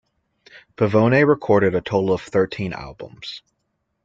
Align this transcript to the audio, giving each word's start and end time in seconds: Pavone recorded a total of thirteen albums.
Pavone 0.77 1.27
recorded 1.27 1.75
a 1.75 1.79
total 1.81 2.11
of 2.11 2.23
thirteen 2.23 2.73
albums. 2.73 3.43